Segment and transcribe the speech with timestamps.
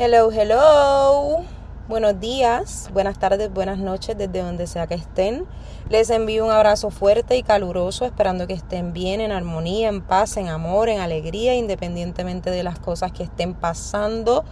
[0.00, 1.44] Hello, hello.
[1.88, 5.44] Buenos días, buenas tardes, buenas noches desde donde sea que estén.
[5.90, 10.36] Les envío un abrazo fuerte y caluroso, esperando que estén bien, en armonía, en paz,
[10.36, 14.44] en amor, en alegría, independientemente de las cosas que estén pasando,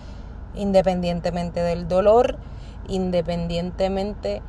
[0.56, 2.38] independientemente del dolor,
[2.88, 4.42] independientemente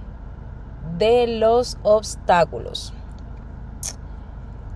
[0.97, 2.91] de los obstáculos.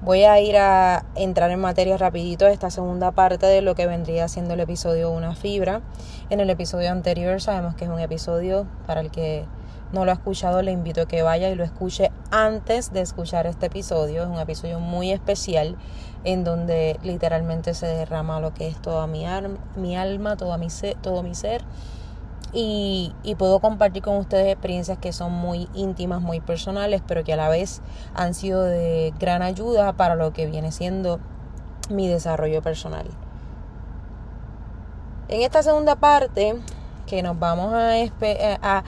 [0.04, 4.28] Voy a ir a entrar en materia rapidito esta segunda parte de lo que vendría
[4.28, 5.82] siendo el episodio Una Fibra.
[6.32, 9.46] En el episodio anterior sabemos que es un episodio para el que
[9.94, 13.46] no lo ha escuchado, le invito a que vaya y lo escuche antes de escuchar
[13.46, 14.24] este episodio.
[14.24, 15.78] Es un episodio muy especial
[16.24, 19.24] en donde literalmente se derrama lo que es toda mi,
[19.76, 20.70] mi alma, todo mi,
[21.04, 21.62] todo mi ser
[22.54, 27.38] y, puedo compartir con ustedes experiencias que son muy íntimas, muy personales, pero que a
[27.38, 27.82] la vez
[28.14, 31.20] han sido de gran ayuda para lo que viene siendo
[31.90, 33.08] mi desarrollo personal.
[35.30, 36.56] En esta segunda parte,
[37.06, 38.12] que nos vamos a, eh,
[38.62, 38.84] a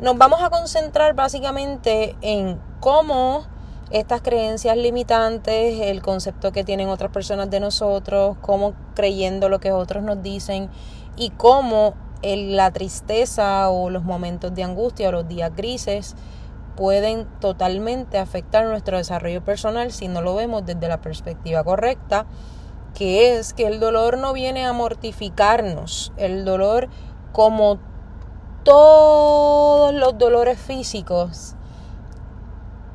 [0.00, 3.44] nos vamos a concentrar básicamente en cómo
[3.90, 9.70] estas creencias limitantes, el concepto que tienen otras personas de nosotros, cómo creyendo lo que
[9.70, 10.70] otros nos dicen
[11.16, 16.14] y cómo la tristeza o los momentos de angustia o los días grises
[16.76, 22.26] pueden totalmente afectar nuestro desarrollo personal si no lo vemos desde la perspectiva correcta,
[22.94, 26.88] que es que el dolor no viene a mortificarnos, el dolor
[27.32, 27.78] como
[28.64, 31.56] todos los dolores físicos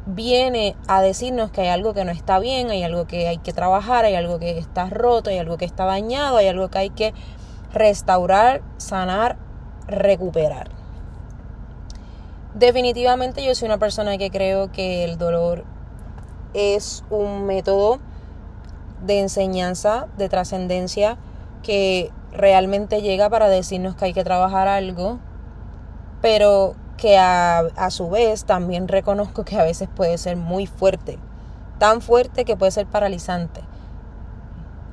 [0.05, 3.51] viene a decirnos que hay algo que no está bien, hay algo que hay que
[3.51, 6.89] trabajar, hay algo que está roto, hay algo que está dañado, hay algo que hay
[6.91, 7.13] que
[7.73, 9.37] restaurar, sanar,
[9.87, 10.69] recuperar.
[12.53, 15.63] Definitivamente yo soy una persona que creo que el dolor
[16.53, 17.99] es un método
[19.05, 21.17] de enseñanza, de trascendencia,
[21.61, 25.19] que realmente llega para decirnos que hay que trabajar algo,
[26.21, 31.19] pero que a, a, su vez también reconozco que a veces puede ser muy fuerte,
[31.77, 33.61] tan fuerte que puede ser paralizante.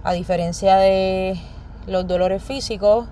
[0.03, 1.41] A diferencia de
[1.87, 3.07] los dolores físicos,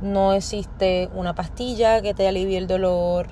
[0.00, 3.28] no existe una pastilla que te alivie el dolor,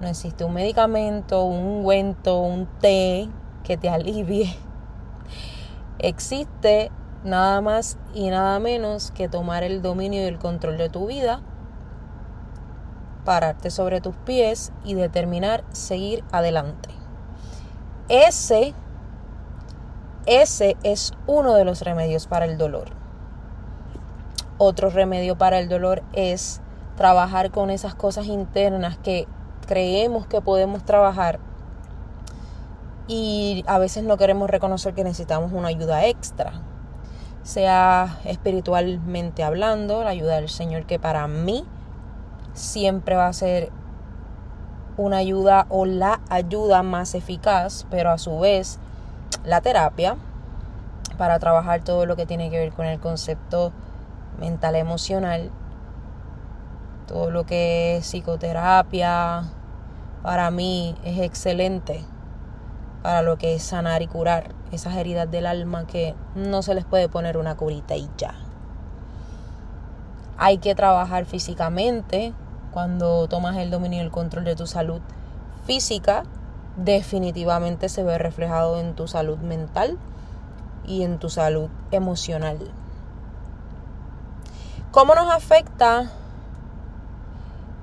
[0.00, 3.28] no existe un medicamento, un ungüento, un té
[3.64, 4.56] que te alivie.
[5.98, 6.90] Existe
[7.24, 11.42] nada más y nada menos que tomar el dominio y el control de tu vida,
[13.24, 16.90] pararte sobre tus pies y determinar seguir adelante.
[18.08, 18.74] Ese,
[20.26, 22.97] ese es uno de los remedios para el dolor.
[24.58, 26.60] Otro remedio para el dolor es
[26.96, 29.28] trabajar con esas cosas internas que
[29.68, 31.38] creemos que podemos trabajar.
[33.06, 36.54] Y a veces no queremos reconocer que necesitamos una ayuda extra,
[37.44, 41.64] sea espiritualmente hablando, la ayuda del Señor que para mí
[42.52, 43.70] siempre va a ser
[44.96, 48.80] una ayuda o la ayuda más eficaz, pero a su vez
[49.44, 50.16] la terapia
[51.16, 53.72] para trabajar todo lo que tiene que ver con el concepto
[54.38, 55.50] mental emocional,
[57.06, 59.44] todo lo que es psicoterapia,
[60.22, 62.04] para mí es excelente
[63.02, 66.84] para lo que es sanar y curar esas heridas del alma que no se les
[66.84, 68.34] puede poner una curita y ya.
[70.36, 72.32] Hay que trabajar físicamente
[72.70, 75.00] cuando tomas el dominio y el control de tu salud
[75.64, 76.24] física,
[76.76, 79.98] definitivamente se ve reflejado en tu salud mental
[80.86, 82.58] y en tu salud emocional.
[84.98, 86.10] ¿Cómo nos afecta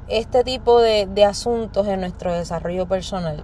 [0.10, 3.42] este tipo de, asuntos en nuestro desarrollo personal?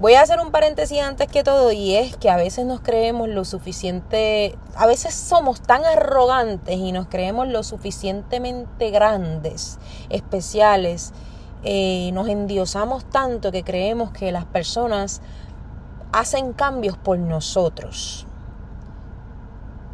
[0.00, 3.28] Voy a hacer un paréntesis antes que todo y es que a veces nos creemos
[3.28, 9.78] lo suficiente, a veces somos tan arrogantes y nos creemos lo suficientemente grandes,
[10.08, 11.12] especiales,
[11.62, 15.20] eh, nos endiosamos tanto que creemos que las personas
[16.10, 18.26] hacen cambios por nosotros.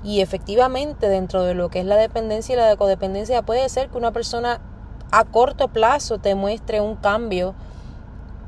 [0.04, 3.98] Y efectivamente dentro de lo que es la dependencia y la codependencia puede ser que
[3.98, 4.60] una persona
[5.10, 7.54] a corto plazo te muestre un cambio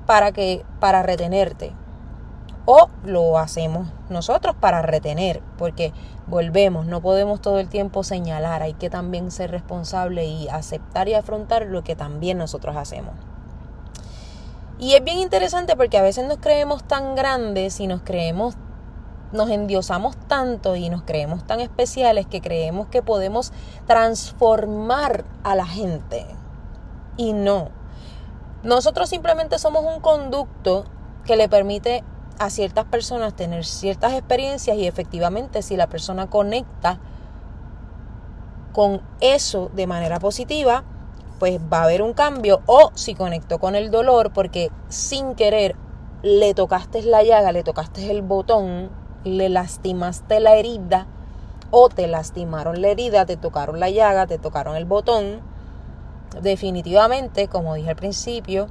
[0.06, 1.72] para que para retenerte.
[2.66, 5.92] O lo hacemos nosotros para retener, porque
[6.26, 11.14] volvemos, no podemos todo el tiempo señalar, hay que también ser responsable y aceptar y
[11.14, 13.14] afrontar lo que también nosotros hacemos.
[14.78, 18.54] Y es bien interesante porque a veces nos creemos tan grandes y nos creemos
[19.32, 23.52] nos endiosamos tanto y nos creemos tan especiales que creemos que podemos
[23.86, 26.26] transformar a la gente.
[27.16, 27.68] Y no.
[28.62, 30.84] Nosotros simplemente somos un conducto
[31.24, 32.04] que le permite
[32.38, 36.98] a ciertas personas tener ciertas experiencias y efectivamente si la persona conecta
[38.72, 40.84] con eso de manera positiva,
[41.38, 42.60] pues va a haber un cambio.
[42.66, 45.76] O si conectó con el dolor porque sin querer
[46.22, 48.90] le tocaste la llaga, le tocaste el botón,
[49.24, 51.06] le lastimaste la herida
[51.70, 55.40] o te lastimaron la herida, te tocaron la llaga, te tocaron el botón.
[56.40, 58.68] Definitivamente, como dije al principio,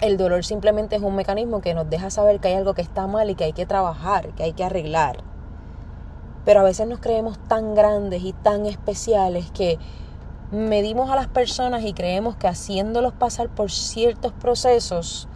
[0.00, 3.06] el dolor simplemente es un mecanismo que nos deja saber que hay algo que está
[3.06, 5.18] mal y que hay que trabajar, que hay que arreglar.
[6.44, 9.78] Pero a veces nos creemos tan grandes y tan especiales que
[10.50, 15.28] medimos a las personas y creemos que haciéndolos pasar por ciertos procesos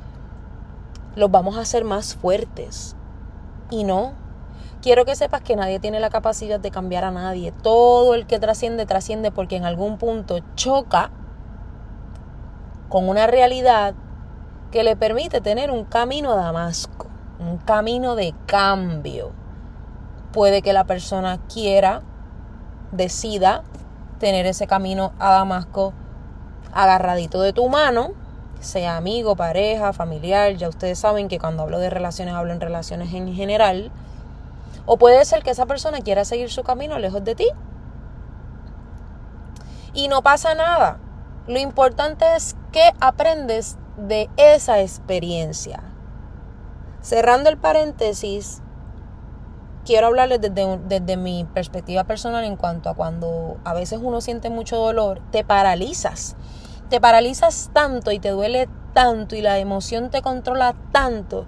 [1.14, 2.96] los vamos a hacer más fuertes.
[3.71, 4.13] Y no.
[4.83, 7.53] Quiero que sepas que nadie tiene la capacidad de cambiar a nadie.
[7.53, 11.11] Todo el que trasciende, trasciende porque en algún punto choca
[12.89, 13.95] con una realidad
[14.71, 17.09] que le permite tener un camino a Damasco,
[17.39, 19.33] un camino de cambio.
[20.33, 22.03] Puede que la persona quiera,
[22.93, 23.62] decida
[24.19, 25.93] tener ese camino a Damasco
[26.73, 28.12] agarradito de tu mano,
[28.67, 33.15] sea amigo, pareja, familiar, ya ustedes saben que cuando hablo de relaciones hablo en relaciones
[33.15, 33.91] en general,
[34.85, 37.49] o puede ser que esa persona quiera seguir su camino lejos de ti.
[39.95, 40.99] Y no pasa nada.
[41.47, 45.83] Lo importante es que aprendes de esa experiencia.
[47.01, 48.62] Cerrando el paréntesis,
[49.85, 54.51] quiero hablarles desde, desde, mi perspectiva personal en cuanto a cuando a veces uno siente
[54.51, 56.37] mucho dolor, te paralizas.
[56.88, 61.47] Te paralizas tanto y te duele tanto y la emoción te controla tanto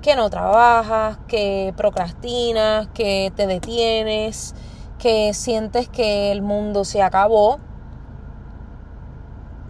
[0.00, 4.54] que no trabajas, que procrastinas, que te detienes,
[4.98, 7.58] que sientes que el mundo se acabó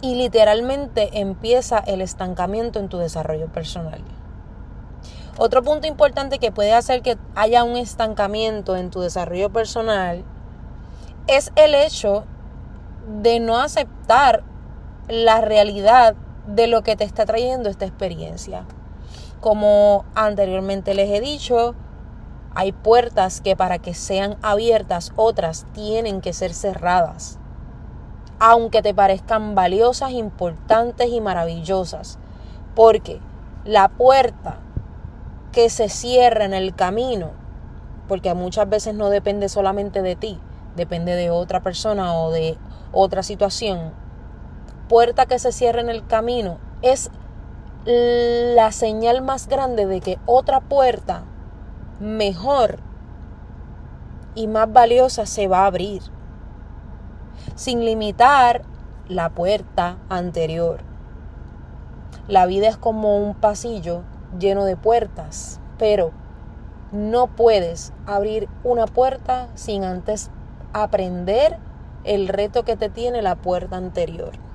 [0.01, 4.01] y literalmente empieza el estancamiento en tu desarrollo personal.
[5.39, 10.23] Otro punto importante que puede hacer que haya un estancamiento en tu desarrollo personal
[11.27, 12.25] es el hecho
[13.21, 14.43] de no aceptar
[15.07, 16.15] la realidad
[16.47, 18.65] de lo que te está trayendo esta experiencia.
[19.41, 21.75] Como anteriormente les he dicho,
[22.55, 27.39] hay puertas que para que sean abiertas, otras tienen que ser cerradas
[28.39, 32.19] aunque te parezcan valiosas, importantes y maravillosas.
[32.75, 33.19] Porque
[33.65, 34.57] la puerta
[35.51, 37.31] que se cierra en el camino,
[38.07, 40.39] porque muchas veces no depende solamente de ti,
[40.75, 42.57] depende de otra persona o de
[42.91, 43.91] otra situación,
[44.87, 47.09] puerta que se cierra en el camino es
[47.85, 51.23] la señal más grande de que otra puerta
[51.99, 52.79] mejor
[54.35, 56.01] y más valiosa se va a abrir
[57.55, 58.63] sin limitar
[59.07, 60.81] la puerta anterior.
[62.27, 64.03] La vida es como un pasillo
[64.37, 66.11] lleno de puertas, pero
[66.91, 70.29] no puedes abrir una puerta sin antes
[70.73, 71.57] aprender
[72.03, 74.46] el reto que te tiene la puerta anterior.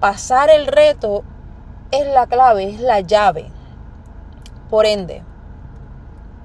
[0.00, 1.24] Pasar el reto
[1.90, 3.50] es la clave, es la llave.
[4.70, 5.22] Por ende,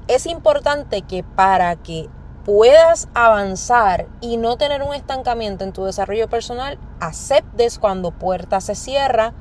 [0.09, 2.09] es importante que para que
[2.43, 8.75] puedas avanzar y no tener un estancamiento en tu desarrollo personal, aceptes cuando puerta se
[8.75, 9.33] cierra,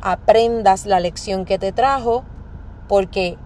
[0.00, 2.22] aprendas la lección que te trajo,
[2.86, 3.38] porque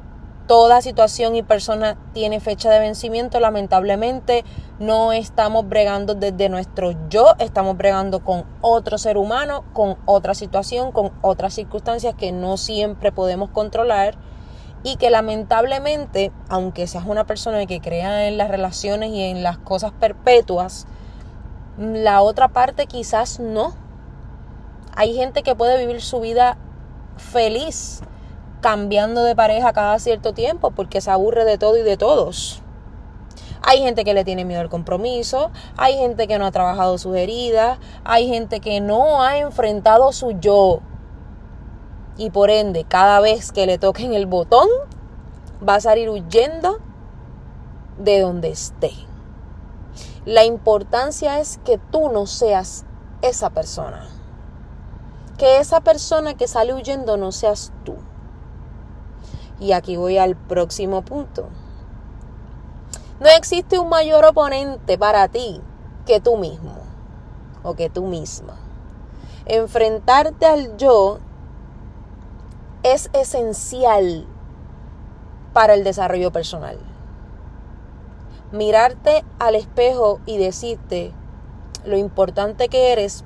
[0.47, 4.45] toda situación y persona tiene fecha de vencimiento, lamentablemente
[4.79, 10.93] no estamos bregando desde nuestro yo, estamos bregando con otro ser humano, con otra situación,
[10.93, 14.17] con otras circunstancias que no siempre podemos controlar
[14.83, 19.59] y que lamentablemente, aunque seas una persona que crea en las relaciones y en las
[19.59, 20.87] cosas perpetuas,
[21.79, 23.75] la otra parte quizás no.
[24.95, 26.59] Hay gente que puede vivir su vida
[27.17, 28.03] feliz
[28.63, 32.63] cambiando de pareja cada cierto tiempo porque se aburre de todo y de todos.
[33.61, 37.15] Hay gente que le tiene miedo al compromiso, hay gente que no ha trabajado sus
[37.15, 40.81] heridas, hay gente que no ha enfrentado su yo,
[42.17, 44.69] y por ende cada vez que le toquen el botón
[45.67, 46.79] va a salir huyendo
[47.99, 48.93] de donde esté.
[50.25, 52.85] La importancia es que tú no seas
[53.23, 54.09] esa persona.
[55.39, 57.97] Que esa persona que sale huyendo no seas tú.
[59.61, 61.49] Y aquí voy al próximo punto.
[63.21, 65.61] No existe un mayor oponente para ti
[66.07, 66.75] que tú mismo
[67.63, 68.57] o que tú misma.
[69.47, 71.19] Enfrentarte al yo
[72.83, 74.27] es esencial
[75.53, 76.79] para el desarrollo personal.
[78.51, 81.13] Mirarte al espejo y decirte
[81.85, 83.25] lo importante que eres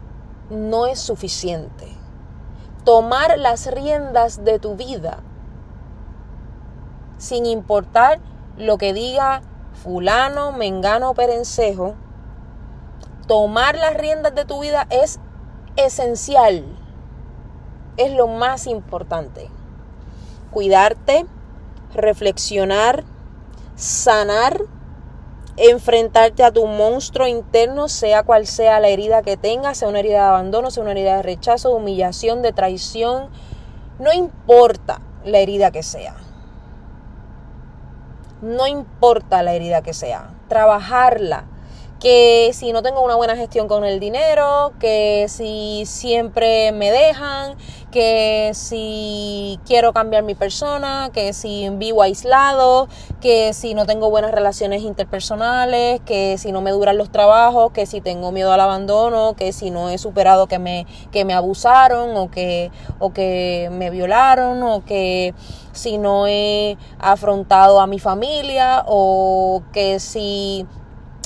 [0.50, 1.88] no es suficiente.
[2.84, 5.20] Tomar las riendas de tu vida
[7.18, 8.20] sin importar
[8.56, 9.42] lo que diga
[9.82, 11.94] fulano, mengano, perencejo,
[13.26, 15.20] tomar las riendas de tu vida es
[15.76, 16.64] esencial.
[17.96, 19.50] Es lo más importante.
[20.50, 21.26] Cuidarte,
[21.94, 23.04] reflexionar,
[23.74, 24.60] sanar,
[25.56, 30.22] enfrentarte a tu monstruo interno, sea cual sea la herida que tengas, sea una herida
[30.22, 33.30] de abandono, sea una herida de rechazo, de humillación, de traición,
[33.98, 36.25] no importa la herida que sea.
[38.42, 40.30] No importa la herida que sea.
[40.48, 41.44] Trabajarla
[42.00, 47.56] que si no tengo una buena gestión con el dinero, que si siempre me dejan,
[47.90, 52.88] que si quiero cambiar mi persona, que si vivo aislado,
[53.20, 57.86] que si no tengo buenas relaciones interpersonales, que si no me duran los trabajos, que
[57.86, 62.16] si tengo miedo al abandono, que si no he superado que me, que me abusaron
[62.16, 65.34] o que, o que me violaron o que
[65.76, 70.66] si no he afrontado a mi familia o que si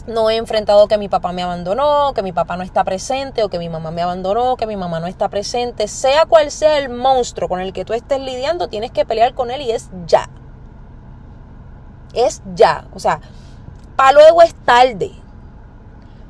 [0.06, 3.48] no he enfrentado que mi papá me abandonó, que mi papá no está presente, o
[3.48, 5.88] que mi mamá me abandonó, que mi mamá no está presente.
[5.88, 9.50] Sea cual sea el monstruo con el que tú estés lidiando, tienes que pelear con
[9.50, 10.28] él y es ya.
[12.12, 12.86] Es ya.
[12.94, 13.20] O sea,
[13.96, 15.12] para luego es tarde.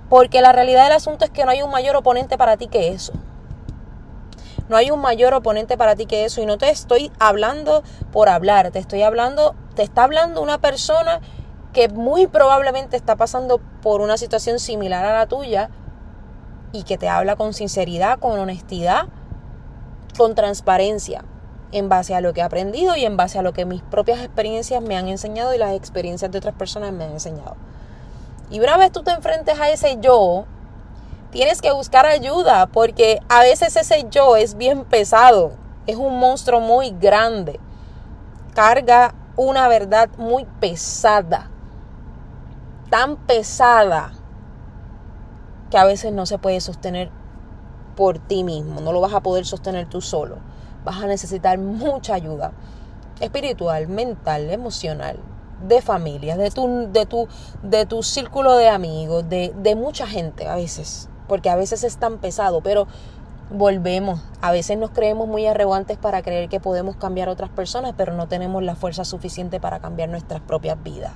[0.08, 2.88] Porque la realidad del asunto es que no hay un mayor oponente para ti que
[2.88, 3.12] eso.
[4.70, 6.40] No hay un mayor oponente para ti que eso.
[6.40, 8.70] Y no te estoy hablando por hablar.
[8.70, 11.20] Te estoy hablando, te está hablando una persona
[11.72, 15.70] que muy probablemente está pasando por una situación similar a la tuya
[16.70, 19.08] y que te habla con sinceridad, con honestidad,
[20.16, 21.24] con transparencia,
[21.72, 24.20] en base a lo que he aprendido y en base a lo que mis propias
[24.20, 27.56] experiencias me han enseñado y las experiencias de otras personas me han enseñado.
[28.50, 30.46] Y una vez tú te enfrentes a ese yo,
[31.30, 35.52] tienes que buscar ayuda porque a veces ese yo es bien pesado,
[35.86, 37.60] es un monstruo muy grande,
[38.54, 41.50] carga una verdad muy pesada.
[42.90, 44.12] Tan pesada
[45.70, 47.10] que a veces no se puede sostener
[47.96, 50.38] por ti mismo, no lo vas a poder sostener tú solo.
[50.84, 52.52] Vas a necesitar mucha ayuda
[53.20, 55.18] espiritual, mental, emocional,
[55.66, 57.28] de familia, de tu, de tu,
[57.62, 61.96] de tu círculo de amigos, de, de mucha gente a veces, porque a veces es
[61.96, 62.88] tan pesado, pero
[63.50, 64.20] volvemos.
[64.40, 68.14] A veces nos creemos muy arrogantes para creer que podemos cambiar a otras personas, pero
[68.14, 71.12] no tenemos la fuerza suficiente para cambiar nuestras propias vidas.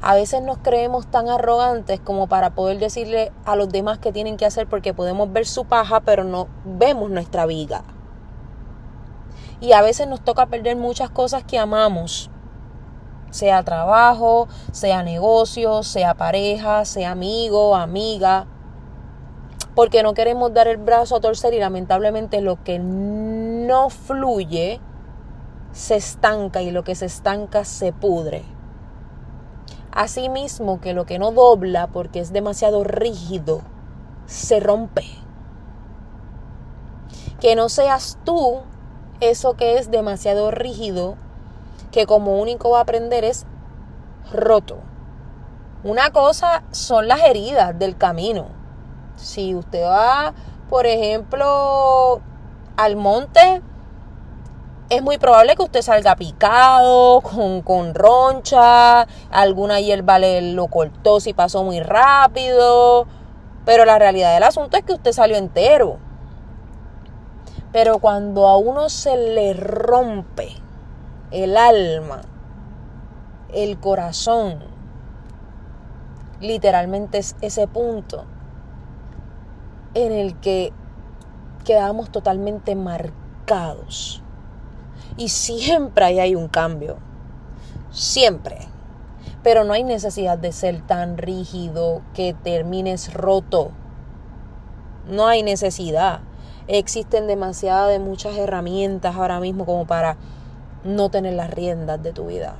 [0.00, 4.36] A veces nos creemos tan arrogantes como para poder decirle a los demás qué tienen
[4.36, 7.82] que hacer porque podemos ver su paja, pero no vemos nuestra viga.
[9.60, 12.30] Y a veces nos toca perder muchas cosas que amamos,
[13.34, 18.46] sea trabajo, sea negocio, sea pareja, sea amigo, amiga,
[19.74, 24.80] porque no queremos dar el brazo a torcer y lamentablemente lo que no fluye
[25.72, 28.44] se estanca y lo que se estanca se pudre.
[29.90, 33.62] Asimismo que lo que no dobla porque es demasiado rígido,
[34.26, 35.06] se rompe.
[37.40, 38.60] Que no seas tú
[39.18, 41.16] eso que es demasiado rígido,
[41.94, 43.46] que como único va a aprender es
[44.32, 44.78] roto.
[45.84, 48.46] Una cosa son las heridas del camino.
[49.14, 50.34] Si usted va,
[50.68, 52.20] por ejemplo,
[52.76, 53.62] al monte,
[54.90, 61.20] es muy probable que usted salga picado, con, con roncha, alguna hierba le lo cortó
[61.20, 63.06] si pasó muy rápido,
[63.64, 65.98] pero la realidad del asunto es que usted salió entero.
[67.70, 70.63] Pero cuando a uno se le rompe
[71.34, 72.20] el alma,
[73.52, 74.60] el corazón,
[76.40, 78.24] literalmente es ese punto
[79.94, 80.72] en el que
[81.64, 84.22] quedamos totalmente marcados
[85.16, 86.98] y siempre ahí hay un cambio.
[87.90, 88.58] Siempre.
[89.42, 93.72] Pero no hay necesidad de ser tan rígido que termines roto.
[95.08, 96.20] No hay necesidad.
[96.66, 100.16] Existen demasiadas de muchas herramientas ahora mismo como para
[100.84, 102.54] no tener las riendas de tu vida.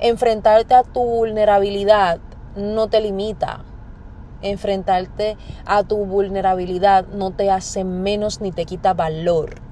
[0.00, 2.18] Enfrentarte a tu vulnerabilidad
[2.56, 3.60] no te limita.
[4.42, 5.36] Enfrentarte
[5.66, 9.68] a tu vulnerabilidad no te hace menos ni te quita valor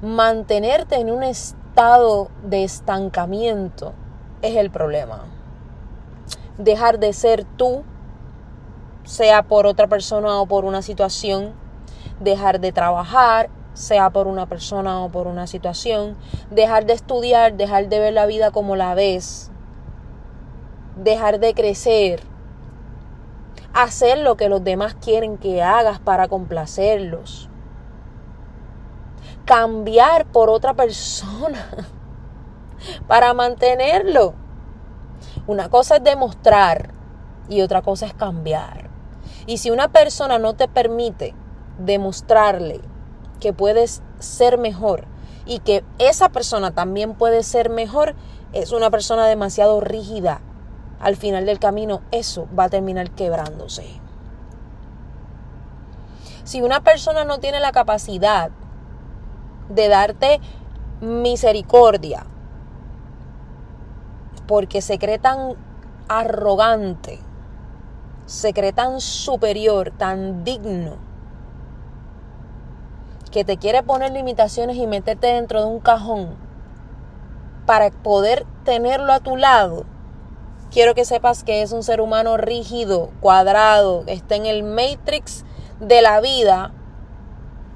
[0.00, 3.94] mantenerte en un estado de estancamiento
[4.42, 5.24] es el problema.
[6.56, 7.82] Dejar de ser tú,
[9.04, 11.52] sea por otra persona o por una situación,
[12.20, 16.16] dejar de trabajar, sea por una persona o por una situación,
[16.50, 19.50] dejar de estudiar, dejar de ver la vida como la ves,
[20.96, 22.20] dejar de crecer,
[23.72, 27.48] hacer lo que los demás quieren que hagas para complacerlos
[29.48, 31.70] cambiar por otra persona.
[33.08, 34.34] para mantenerlo.
[35.46, 36.90] Una cosa es demostrar
[37.48, 38.90] y otra cosa es cambiar.
[39.46, 41.34] Y si una persona no te permite
[41.78, 42.82] demostrarle
[43.40, 45.04] que puedes ser mejor
[45.46, 48.14] y que esa persona también puede ser mejor,
[48.52, 50.40] es una persona demasiado rígida.
[51.00, 53.86] Al final del camino eso va a terminar quebrándose.
[56.44, 58.50] Si una persona no tiene la capacidad
[59.68, 60.40] de darte
[61.00, 62.26] misericordia,
[64.46, 65.56] porque se cree tan
[66.08, 67.20] arrogante,
[68.26, 71.07] se cree tan superior, tan digno,
[73.38, 76.34] que te quiere poner limitaciones y meterte dentro de un cajón
[77.66, 79.84] para poder tenerlo a tu lado,
[80.72, 85.44] quiero que sepas que es un ser humano rígido, cuadrado, que está en el matrix
[85.78, 86.72] de la vida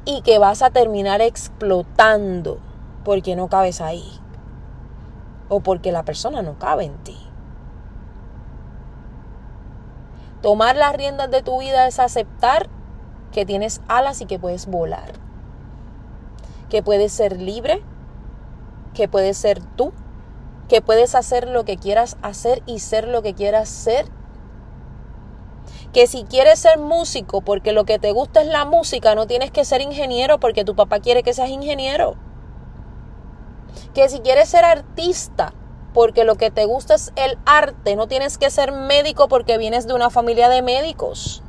[0.04, 2.59] y que vas a terminar explotando
[3.04, 4.19] porque no cabes ahí
[5.49, 7.19] o porque la persona no cabe en ti.
[10.40, 12.69] Tomar las riendas de tu vida es aceptar
[13.31, 15.22] que tienes alas y que puedes volar,
[16.73, 17.83] que puedes ser libre,
[18.95, 19.93] que puedes ser tú,
[20.71, 24.07] que puedes hacer lo que quieras hacer y ser lo que quieras ser
[25.93, 29.50] que si quieres ser músico porque lo que te gusta es la música, no tienes
[29.50, 32.17] que ser ingeniero porque tu papá quiere que seas ingeniero.
[33.93, 35.52] Que si quieres ser artista
[35.93, 39.87] porque lo que te gusta es el arte, no tienes que ser médico porque vienes
[39.87, 41.43] de una familia de médicos.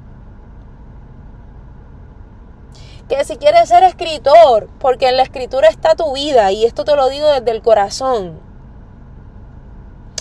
[3.14, 6.96] Que si quieres ser escritor porque en la escritura está tu vida y esto te
[6.96, 8.40] lo digo desde el corazón.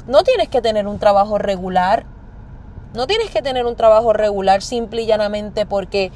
[0.06, 2.04] No tienes que tener un trabajo regular
[2.94, 6.12] no tienes que tener un trabajo regular simple y llanamente porque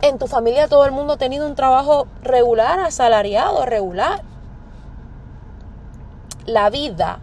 [0.00, 4.22] en tu familia todo el mundo ha tenido un trabajo regular, asalariado, regular.
[6.46, 7.18] La vida,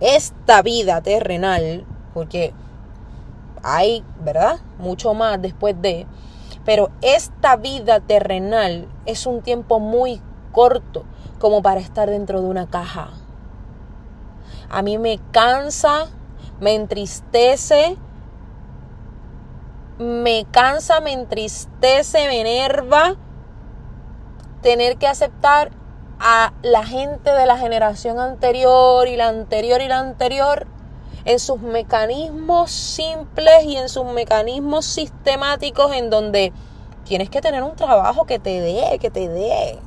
[0.00, 2.52] esta vida terrenal, porque
[3.62, 4.58] hay, ¿verdad?
[4.78, 6.06] Mucho más después de,
[6.64, 10.20] pero esta vida terrenal es un tiempo muy
[10.52, 11.04] corto
[11.38, 13.10] como para estar dentro de una caja.
[14.70, 16.08] A mí me cansa
[16.62, 17.96] me entristece,
[19.98, 23.16] me cansa, me entristece, me enerva
[24.60, 25.72] tener que aceptar
[26.20, 30.68] a la gente de la generación anterior y la anterior y la anterior
[31.24, 36.52] en sus mecanismos simples y en sus mecanismos sistemáticos en donde
[37.04, 39.78] tienes que tener un trabajo que te dé, que te dé.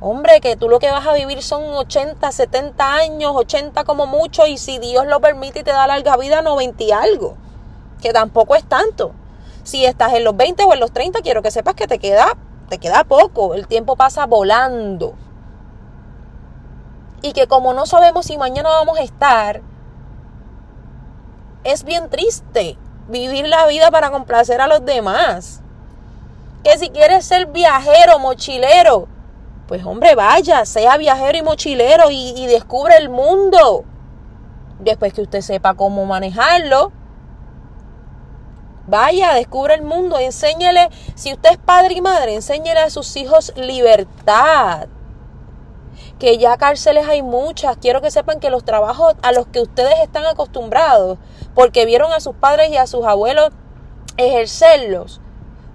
[0.00, 4.46] Hombre, que tú lo que vas a vivir son 80, 70 años, 80 como mucho,
[4.46, 7.36] y si Dios lo permite y te da larga vida, 90 y algo,
[8.00, 9.12] que tampoco es tanto.
[9.62, 12.36] Si estás en los 20 o en los 30, quiero que sepas que te queda,
[12.68, 15.14] te queda poco, el tiempo pasa volando.
[17.22, 19.62] Y que como no sabemos si mañana vamos a estar,
[21.64, 22.76] es bien triste
[23.08, 25.60] vivir la vida para complacer a los demás.
[26.64, 29.08] Que si quieres ser viajero, mochilero,
[29.66, 33.84] pues hombre, vaya, sea viajero y mochilero y, descubre el mundo.
[34.78, 36.92] Después que usted sepa cómo manejarlo,
[38.84, 43.52] Vaya, descubre el mundo, enséñele, si usted es padre y madre, enséñele a sus hijos
[43.56, 44.88] libertad.
[46.22, 47.76] Que ya cárceles hay muchas.
[47.78, 51.18] Quiero que sepan que los trabajos a los que ustedes están acostumbrados,
[51.52, 53.50] porque vieron a sus padres y a sus abuelos
[54.16, 55.20] ejercerlos,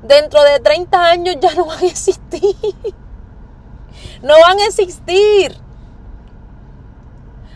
[0.04, 2.56] dentro de 30 años ya no van a existir
[4.22, 5.58] no van a existir.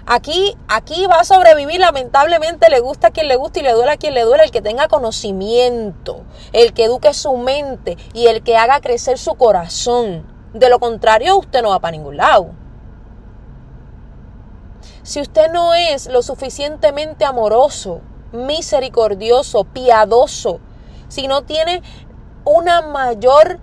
[0.06, 3.92] Aquí, aquí va a sobrevivir, lamentablemente le gusta a quien le gusta y le duele
[3.92, 8.44] a quien le duele, el que tenga conocimiento, el que eduque su mente y el
[8.44, 10.26] que haga crecer su corazón.
[10.54, 12.61] De lo contrario, usted no va para ningún lado.
[15.12, 18.00] Si usted no es lo suficientemente amoroso,
[18.32, 20.62] misericordioso, piadoso,
[21.10, 21.82] si no tiene
[22.46, 23.60] una mayor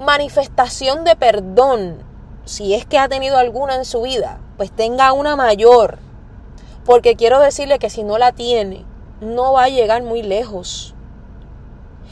[0.00, 2.02] manifestación de perdón,
[2.46, 5.98] si es que ha tenido alguna en su vida, pues tenga una mayor.
[6.86, 8.86] Porque quiero decirle que si no la tiene,
[9.20, 10.94] no va a llegar muy lejos.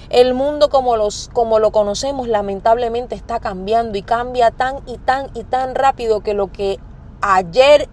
[0.08, 5.30] El mundo como, los, como lo conocemos lamentablemente está cambiando y cambia tan y tan
[5.34, 6.78] y tan rápido que lo que
[7.20, 7.88] ayer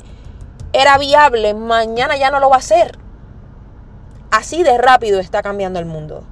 [0.73, 2.97] era viable, mañana ya no lo va a ser.
[4.31, 6.23] Así de rápido está cambiando el mundo.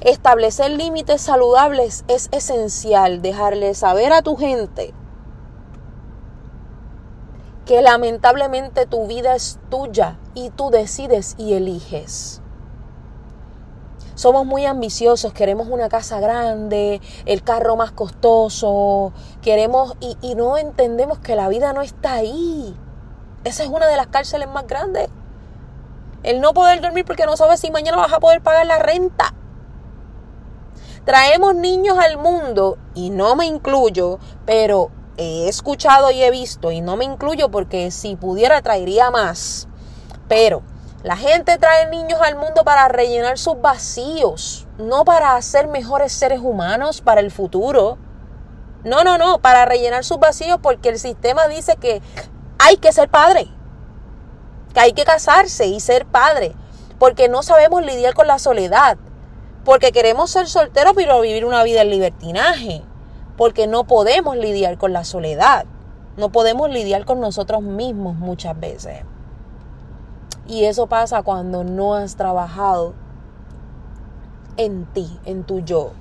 [0.00, 3.22] Establecer límites saludables es esencial.
[3.22, 4.92] Dejarle saber a tu gente
[7.64, 12.42] que lamentablemente tu vida es tuya y tú decides y eliges.
[14.14, 21.18] Somos muy ambiciosos, queremos una casa grande, el carro más costoso, queremos y, no entendemos
[21.18, 22.74] que la vida no está ahí.
[23.44, 25.08] Esa es una de las cárceles más grandes.
[26.22, 29.34] El no poder dormir porque no sabes si mañana vas a poder pagar la renta.
[31.04, 36.80] Traemos niños al mundo, y no me incluyo, pero he escuchado y he visto, y
[36.80, 39.68] no me incluyo porque si pudiera traería más.
[40.28, 40.62] Pero
[41.04, 46.40] la gente trae niños al mundo para rellenar sus vacíos, no para hacer mejores seres
[46.40, 47.98] humanos para el futuro.
[48.84, 52.00] No, no, no, para rellenar sus vacíos porque el sistema dice que
[52.58, 53.48] hay que ser padre,
[54.72, 56.54] que hay que casarse y ser padre,
[56.98, 58.96] porque no sabemos lidiar con la soledad,
[59.62, 62.82] porque queremos ser solteros pero vivir una vida en libertinaje,
[63.36, 65.66] porque no podemos lidiar con la soledad,
[66.16, 69.02] no podemos lidiar con nosotros mismos muchas veces.
[70.46, 72.94] Y eso pasa cuando no has trabajado
[74.56, 75.92] en ti, en tu yo,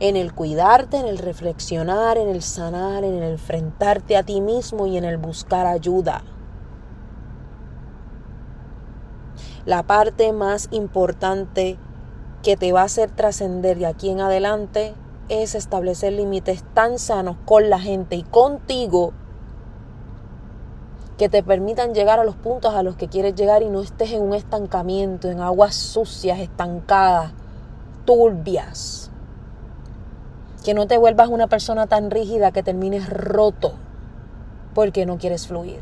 [0.00, 4.86] en el cuidarte, en el reflexionar, en el sanar, en el enfrentarte a ti mismo
[4.86, 6.22] y en el buscar ayuda.
[9.64, 11.78] La parte más importante
[12.42, 14.94] que te va a hacer trascender de aquí en adelante
[15.30, 19.14] es establecer límites tan sanos con la gente y contigo
[21.18, 24.12] que te permitan llegar a los puntos a los que quieres llegar y no estés
[24.12, 27.32] en un estancamiento, en aguas sucias, estancadas,
[28.04, 29.10] turbias.
[30.64, 33.74] Que no te vuelvas una persona tan rígida que termines roto
[34.74, 35.80] porque no quieres fluir.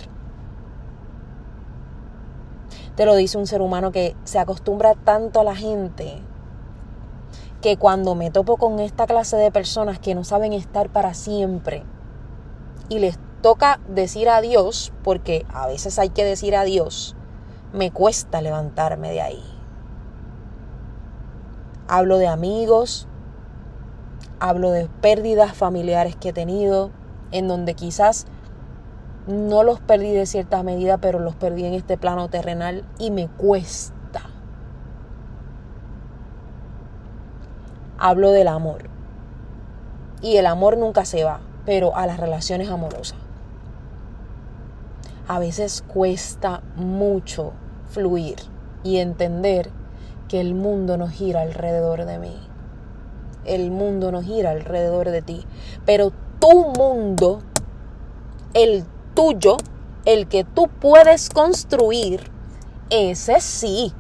[2.97, 6.21] Te lo dice un ser humano que se acostumbra tanto a la gente
[7.63, 11.85] que cuando me topo con esta clase de personas que no saben estar para siempre
[12.91, 17.15] y les toca decir adiós, porque a veces hay que decir adiós,
[17.73, 19.45] me cuesta levantarme de ahí.
[21.89, 23.09] Hablo de amigos,
[24.41, 26.91] hablo de pérdidas familiares que he tenido,
[27.33, 28.27] en donde quizás
[29.27, 33.29] no los perdí de cierta medida, pero los perdí en este plano terrenal y me
[33.29, 33.93] cuesta
[38.03, 38.91] hablo del amor.
[40.23, 43.22] Y el amor nunca se va, pero a las relaciones amorosas.
[45.29, 47.53] A veces cuesta mucho
[47.91, 48.37] fluir
[48.83, 49.71] y entender
[50.29, 52.37] que el mundo no gira alrededor de mí.
[53.45, 55.45] El mundo no gira alrededor de ti.
[55.85, 57.41] Pero tu mundo,
[58.55, 59.57] el tuyo,
[60.05, 62.31] el que tú puedes construir,
[62.91, 63.93] ese sí.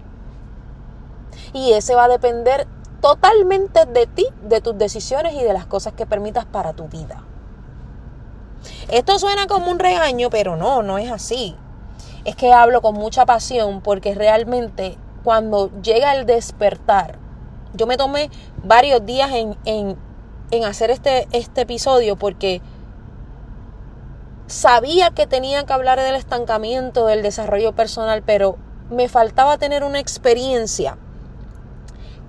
[1.53, 2.67] Y ese va a depender
[3.01, 7.25] totalmente de ti, de tus decisiones y de las cosas que permitas para tu vida.
[8.89, 11.57] Esto suena como un regaño, pero no, no es así.
[12.25, 17.19] Es que hablo con mucha pasión porque realmente cuando llega el despertar,
[17.75, 18.31] yo me tomé
[18.63, 22.61] varios días en, en, hacer este, este episodio porque
[24.47, 28.59] sabía que tenía que hablar del estancamiento, del desarrollo personal, pero
[28.91, 30.99] me faltaba tener una experiencia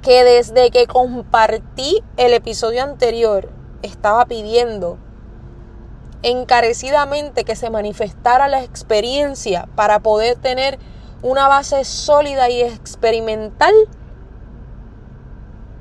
[0.01, 3.49] que desde que compartí el episodio anterior
[3.81, 4.97] estaba pidiendo
[6.23, 10.79] encarecidamente que se manifestara la experiencia para poder tener
[11.21, 13.73] una base sólida y experimental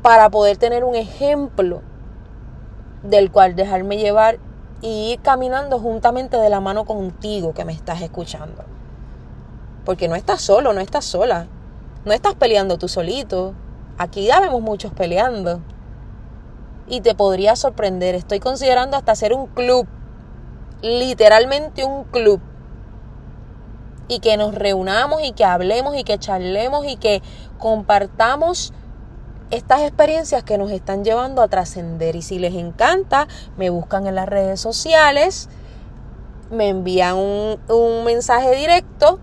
[0.03, 1.83] para poder tener un ejemplo
[3.03, 4.39] del cual dejarme llevar
[4.81, 8.65] y ir caminando juntamente de la mano contigo que me estás escuchando.
[9.85, 11.47] Porque no estás solo, no estás sola.
[12.05, 13.55] No estás peleando tú solito.
[13.97, 15.61] Aquí ya vemos muchos peleando.
[16.89, 19.87] Y te podría sorprender, estoy considerando hasta hacer un club,
[20.83, 22.41] literalmente un club.
[24.09, 27.23] Y que nos reunamos y que hablemos y que charlemos y que
[27.59, 28.75] compartamos
[29.53, 32.17] estas experiencias que nos están llevando a trascender.
[32.17, 35.49] Y si les encanta, me buscan en las redes sociales,
[36.51, 39.21] me envían un, mensaje directo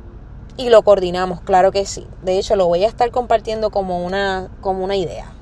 [0.56, 2.08] y lo coordinamos, claro que sí.
[2.22, 5.34] De hecho, lo voy a estar compartiendo como una, como una idea.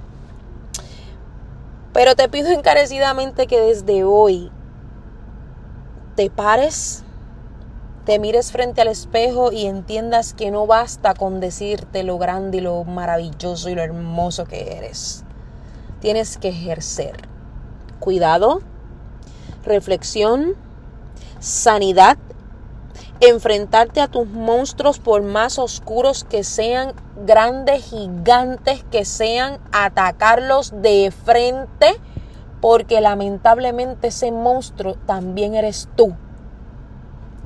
[1.91, 4.51] Pero te pido encarecidamente que desde hoy
[6.17, 7.03] te pares,
[8.05, 12.61] te mires frente al espejo y entiendas que no basta con decirte lo grande y
[12.61, 15.23] lo maravilloso y lo hermoso que eres.
[16.01, 17.15] Tienes que ejercer
[17.99, 18.61] cuidado,
[19.63, 20.55] reflexión,
[21.39, 22.17] sanidad
[23.19, 26.93] enfrentarte a tus monstruos por más oscuros que sean,
[27.25, 31.99] grandes, gigantes que sean, atacarlos de frente,
[32.61, 36.15] porque lamentablemente ese monstruo también eres tú.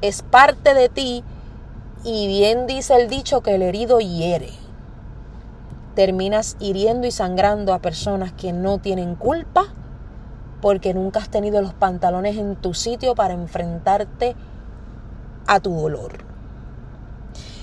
[0.01, 1.23] Es parte de ti
[2.03, 4.51] y bien dice el dicho que el herido hiere.
[5.95, 9.65] terminas hiriendo y sangrando a personas que no tienen culpa
[10.61, 14.35] porque nunca has tenido los pantalones en tu sitio para enfrentarte
[15.47, 16.23] a tu dolor.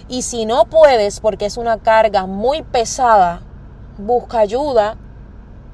[0.08, 3.40] Y si no puedes porque es una carga muy pesada,
[3.98, 4.96] busca ayuda,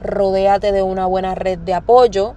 [0.04, 2.34] rodéate de una buena red de apoyo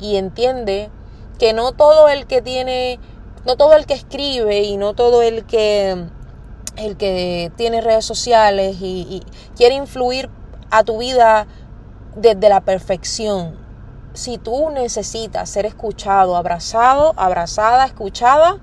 [0.00, 0.90] y entiende
[1.38, 2.98] que no todo el que tiene,
[3.46, 6.06] no todo el que escribe y no todo el que
[6.76, 9.22] el que tiene redes sociales y, y
[9.56, 10.28] quiere influir
[10.70, 11.46] a tu vida
[12.16, 13.56] desde la perfección.
[14.12, 18.58] Si tú necesitas ser escuchado, abrazado, abrazada, escuchada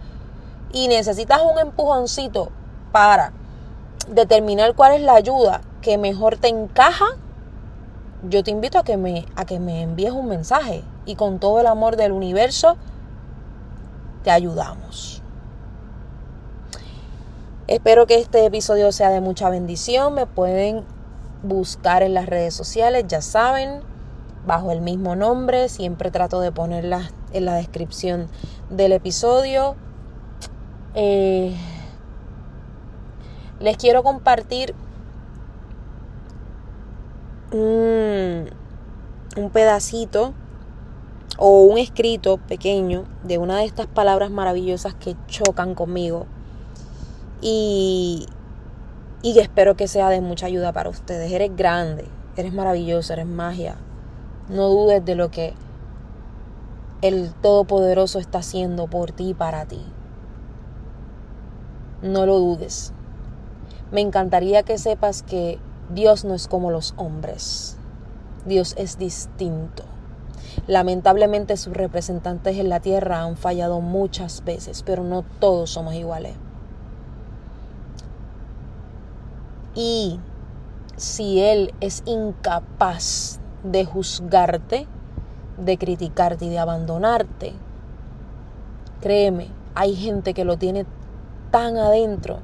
[0.74, 2.52] y necesitas un empujoncito
[2.92, 3.34] para
[4.10, 7.06] determinar cuál es la ayuda que mejor te encaja,
[8.30, 11.60] yo te invito a que me, a que me envíes un mensaje y con todo
[11.60, 12.78] el amor del universo
[14.24, 15.22] te ayudamos.
[17.68, 20.14] Espero que este episodio sea de mucha bendición.
[20.14, 20.84] Me pueden
[21.42, 23.80] buscar en las redes sociales, ya saben,
[24.46, 25.70] bajo el mismo nombre.
[25.70, 28.28] Siempre trato de ponerlas en la descripción
[28.70, 29.76] del episodio.
[30.96, 31.56] Eh,
[33.60, 34.76] les quiero compartir
[37.52, 38.50] un,
[39.52, 40.34] pedacito
[41.38, 46.26] o un escrito pequeño de una de estas palabras maravillosas que chocan conmigo
[47.42, 48.26] y,
[49.22, 51.32] y espero que sea de mucha ayuda para ustedes.
[51.32, 52.06] Eres grande,
[52.38, 53.76] eres maravilloso, eres magia.
[54.50, 55.54] No dudes de lo que
[57.02, 59.82] el Todopoderoso está haciendo por ti y para ti.
[62.04, 62.94] No lo dudes.
[63.92, 65.60] Me encantaría que sepas que
[65.94, 67.78] Dios no es como los hombres.
[68.46, 69.84] Dios es distinto.
[70.68, 76.36] Lamentablemente sus representantes en la tierra han fallado muchas veces, pero no todos somos iguales.
[79.76, 80.20] Y
[80.98, 84.88] si Él es incapaz de juzgarte,
[85.58, 87.54] de criticarte y de abandonarte,
[89.02, 90.86] créeme, hay gente que lo tiene
[91.52, 92.40] tan adentro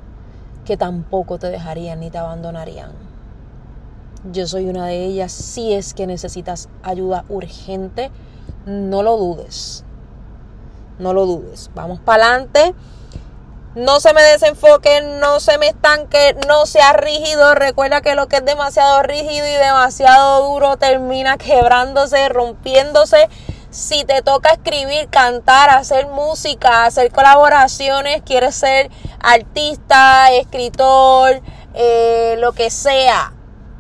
[0.66, 3.07] que tampoco te dejarían ni te abandonarían.
[4.32, 5.32] Yo soy una de ellas.
[5.32, 8.12] Si es que necesitas ayuda urgente,
[8.66, 9.84] no lo dudes.
[11.00, 11.70] No lo dudes.
[11.76, 12.74] Vamos para adelante
[13.78, 17.54] no se me desenfoque, no se me estanque, no sea rígido.
[17.54, 23.30] Recuerda que lo que es demasiado rígido y demasiado duro termina quebrándose, rompiéndose.
[23.70, 31.40] Si te toca escribir, cantar, hacer música, hacer colaboraciones, quieres ser artista, escritor,
[31.76, 33.34] eh, lo que sea,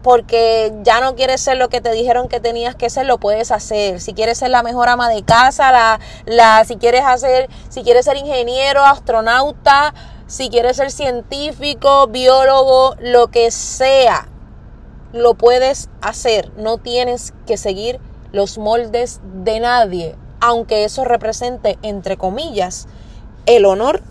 [0.08, 3.52] porque ya no quieres ser lo que te dijeron que tenías que ser, lo puedes
[3.52, 4.00] hacer.
[4.00, 8.06] Si quieres ser la mejor ama de casa, la, la, si quieres hacer, si quieres
[8.06, 9.93] ser ingeniero, astronauta,
[10.26, 14.30] si quieres ser científico, biólogo, lo que sea,
[15.12, 16.54] lo puedes hacer.
[16.56, 18.00] No tienes que seguir
[18.32, 22.88] los moldes de nadie, aunque eso represente, entre comillas,
[23.46, 24.02] el honor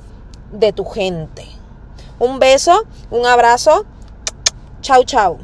[0.52, 1.46] de tu gente.
[2.18, 3.86] Un beso, un abrazo.
[4.82, 5.38] Chau, chau.